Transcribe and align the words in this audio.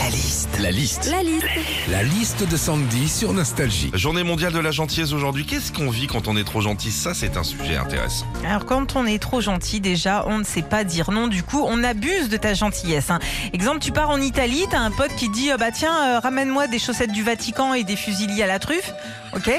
La 0.00 0.08
liste. 0.08 0.48
La 0.60 0.70
liste. 0.70 1.10
La 1.10 1.22
liste. 1.22 1.46
La 1.90 2.02
liste 2.02 2.48
de 2.48 2.56
Sandy 2.56 3.08
sur 3.08 3.32
Nostalgie. 3.32 3.90
Journée 3.94 4.22
mondiale 4.22 4.52
de 4.52 4.58
la 4.58 4.70
gentillesse 4.70 5.12
aujourd'hui. 5.12 5.44
Qu'est-ce 5.44 5.72
qu'on 5.72 5.90
vit 5.90 6.06
quand 6.06 6.26
on 6.26 6.36
est 6.36 6.44
trop 6.44 6.60
gentil? 6.60 6.90
Ça, 6.90 7.12
c'est 7.14 7.36
un 7.36 7.44
sujet 7.44 7.76
intéressant. 7.76 8.26
Alors 8.46 8.64
quand 8.66 8.96
on 8.96 9.06
est 9.06 9.18
trop 9.18 9.40
gentil, 9.40 9.80
déjà, 9.80 10.24
on 10.26 10.38
ne 10.38 10.44
sait 10.44 10.62
pas 10.62 10.84
dire 10.84 11.10
non. 11.10 11.28
Du 11.28 11.42
coup, 11.42 11.62
on 11.66 11.84
abuse 11.84 12.28
de 12.28 12.36
ta 12.36 12.54
gentillesse. 12.54 13.10
hein. 13.10 13.18
Exemple, 13.52 13.80
tu 13.80 13.92
pars 13.92 14.10
en 14.10 14.20
Italie, 14.20 14.64
t'as 14.70 14.78
un 14.80 14.90
pote 14.90 15.14
qui 15.16 15.28
dit, 15.28 15.52
euh, 15.52 15.56
bah 15.56 15.70
tiens, 15.70 15.94
euh, 16.16 16.18
ramène-moi 16.20 16.66
des 16.66 16.78
chaussettes 16.78 17.12
du 17.12 17.22
Vatican 17.22 17.74
et 17.74 17.84
des 17.84 17.96
fusiliers 17.96 18.42
à 18.42 18.46
la 18.46 18.58
truffe. 18.58 18.92
Ok? 19.36 19.50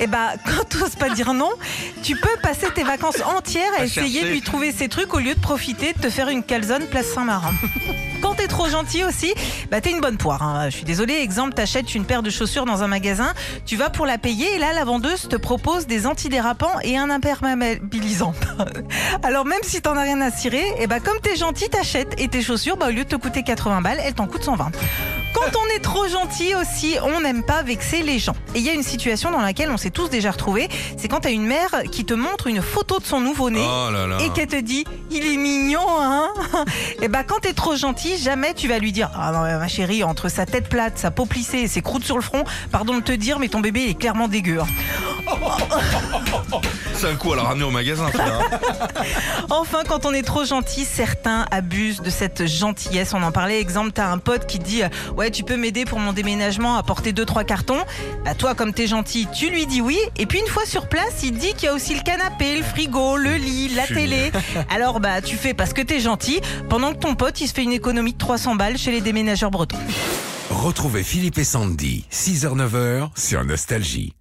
Et 0.00 0.06
bah 0.06 0.30
quand 0.46 0.68
tu 0.70 0.78
n'oses 0.78 0.96
pas 0.96 1.10
dire 1.10 1.34
non, 1.34 1.50
tu 2.02 2.16
peux 2.16 2.36
passer 2.42 2.66
tes 2.74 2.82
vacances 2.82 3.20
entières 3.36 3.70
à, 3.78 3.82
À 3.82 3.84
essayer 3.84 4.10
chercher. 4.20 4.26
de 4.26 4.32
lui 4.32 4.40
trouver 4.42 4.72
ces 4.72 4.88
trucs 4.88 5.12
au 5.14 5.18
lieu 5.18 5.34
de 5.34 5.40
profiter 5.40 5.92
de 5.92 5.98
te 6.00 6.10
faire 6.10 6.28
une 6.28 6.42
calzone 6.42 6.86
place 6.86 7.06
Saint-Marin. 7.12 7.52
Quand 8.22 8.34
t'es 8.34 8.46
trop 8.46 8.68
gentil 8.68 9.02
aussi, 9.02 9.34
bah 9.70 9.80
t'es 9.82 9.90
une 9.90 10.00
bonne 10.00 10.16
poire. 10.16 10.42
hein. 10.42 10.70
Je 10.70 10.76
suis 10.76 10.84
désolée, 10.84 11.14
exemple, 11.14 11.54
t'achètes 11.54 11.94
une 11.94 12.04
paire 12.04 12.22
de 12.22 12.30
chaussures 12.30 12.64
dans 12.64 12.82
un 12.82 12.86
magasin, 12.86 13.34
tu 13.66 13.76
vas 13.76 13.90
pour 13.90 14.06
la 14.06 14.16
payer 14.16 14.54
et 14.54 14.58
là 14.58 14.72
la 14.72 14.84
vendeuse 14.84 15.28
te 15.28 15.36
propose 15.36 15.86
des 15.86 16.06
antidérapants 16.06 16.78
et 16.82 16.96
un 16.96 17.10
imperméabilisant. 17.10 18.34
Alors 19.22 19.44
même 19.44 19.60
si 19.62 19.82
t'en 19.82 19.96
as 19.96 20.02
rien 20.02 20.20
à 20.20 20.30
cirer, 20.30 20.64
et 20.78 20.86
bah 20.86 21.00
comme 21.00 21.18
t'es 21.20 21.36
gentil, 21.36 21.68
t'achètes 21.68 22.14
et 22.18 22.28
tes 22.28 22.42
chaussures, 22.42 22.76
bah 22.76 22.86
au 22.88 22.90
lieu 22.90 23.04
de 23.04 23.08
te 23.08 23.16
coûter 23.16 23.42
80 23.42 23.80
balles, 23.82 24.00
elles 24.04 24.14
t'en 24.14 24.26
coûtent 24.26 24.44
120. 24.44 24.70
Quand 25.44 25.58
on 25.58 25.66
est 25.76 25.80
trop 25.80 26.06
gentil 26.06 26.54
aussi, 26.54 26.96
on 27.02 27.20
n'aime 27.20 27.42
pas 27.42 27.62
vexer 27.62 28.02
les 28.02 28.18
gens. 28.20 28.34
Et 28.54 28.58
il 28.58 28.64
y 28.64 28.68
a 28.68 28.72
une 28.74 28.82
situation 28.84 29.30
dans 29.32 29.40
laquelle 29.40 29.70
on 29.70 29.76
s'est 29.76 29.90
tous 29.90 30.08
déjà 30.08 30.30
retrouvés, 30.30 30.68
c'est 30.96 31.08
quand 31.08 31.20
t'as 31.20 31.32
une 31.32 31.46
mère 31.46 31.70
qui 31.90 32.04
te 32.04 32.14
montre 32.14 32.46
une 32.46 32.62
photo 32.62 33.00
de 33.00 33.04
son 33.04 33.20
nouveau-né 33.20 33.60
Oh 33.64 33.90
là 33.90 34.06
là. 34.06 34.18
et 34.20 34.30
qu'elle 34.30 34.46
te 34.46 34.60
dit 34.60 34.84
il 35.10 35.26
est 35.26 35.36
mignon 35.36 35.80
hein 35.98 36.28
et 37.02 37.08
bah 37.08 37.24
quand 37.24 37.40
t'es 37.40 37.52
trop 37.52 37.76
gentil 37.76 38.16
jamais 38.18 38.54
tu 38.54 38.68
vas 38.68 38.78
lui 38.78 38.92
dire 38.92 39.10
ah 39.14 39.32
non 39.32 39.40
ma 39.40 39.68
chérie 39.68 40.04
entre 40.04 40.28
sa 40.28 40.46
tête 40.46 40.68
plate 40.68 40.98
sa 40.98 41.10
peau 41.10 41.26
plissée 41.26 41.58
et 41.58 41.68
ses 41.68 41.82
croûtes 41.82 42.04
sur 42.04 42.16
le 42.16 42.22
front 42.22 42.44
pardon 42.70 42.94
de 42.94 43.00
te 43.00 43.12
dire 43.12 43.38
mais 43.38 43.48
ton 43.48 43.60
bébé 43.60 43.82
il 43.84 43.90
est 43.90 43.94
clairement 43.94 44.28
dégueu 44.28 44.60
hein. 44.60 44.66
C'est 47.02 47.08
un 47.08 47.16
coup 47.16 47.32
à 47.32 47.36
la 47.36 47.42
ramener 47.42 47.64
au 47.64 47.70
magasin. 47.72 48.06
frère. 48.12 48.38
enfin 49.50 49.82
quand 49.88 50.06
on 50.06 50.12
est 50.12 50.22
trop 50.22 50.44
gentil 50.44 50.84
certains 50.84 51.46
abusent 51.50 52.00
de 52.00 52.10
cette 52.10 52.46
gentillesse 52.46 53.12
on 53.12 53.24
en 53.24 53.32
parlait 53.32 53.60
exemple 53.60 53.90
t'as 53.92 54.06
un 54.06 54.18
pote 54.18 54.46
qui 54.46 54.60
dit 54.60 54.84
euh, 54.84 54.88
ouais 55.16 55.32
tu 55.32 55.42
peux 55.42 55.56
m'aider 55.56 55.84
pour 55.84 55.98
mon 55.98 56.12
déménagement 56.12 56.76
à 56.76 56.84
porter 56.84 57.12
deux 57.12 57.24
trois 57.24 57.42
cartons 57.42 57.80
bah 58.24 58.36
toi 58.36 58.54
comme 58.54 58.72
t'es 58.72 58.86
gentil 58.86 59.26
tu 59.34 59.50
lui 59.50 59.66
dis 59.66 59.80
oui 59.80 59.98
et 60.16 60.26
puis 60.26 60.38
une 60.38 60.46
fois 60.46 60.64
sur 60.64 60.88
place 60.88 61.24
il 61.24 61.32
dit 61.32 61.54
qu'il 61.54 61.64
y 61.64 61.68
a 61.68 61.74
aussi 61.74 61.96
le 61.96 62.02
canapé 62.02 62.56
le 62.56 62.62
frigo 62.62 63.16
le 63.16 63.34
lit 63.34 63.74
la 63.74 63.82
Fumier. 63.82 64.02
télé 64.02 64.32
alors 64.70 65.00
bah 65.00 65.20
tu 65.22 65.34
fais 65.34 65.54
parce 65.54 65.72
que 65.72 65.82
t'es 65.82 65.98
gentil 65.98 66.40
pendant 66.68 66.92
que 66.92 66.98
ton 66.98 67.16
pote 67.16 67.40
il 67.40 67.48
se 67.48 67.52
fait 67.52 67.64
une 67.64 67.72
économie 67.72 68.12
de 68.12 68.18
300 68.18 68.54
balles 68.54 68.78
chez 68.78 68.92
les 68.92 69.00
déménageurs 69.00 69.50
bretons 69.50 69.78
Retrouvez 70.50 71.02
Philippe 71.02 71.38
et 71.38 71.44
Sandy, 71.44 72.04
6h-9h 72.12 73.08
sur 73.16 73.42
Nostalgie. 73.44 74.12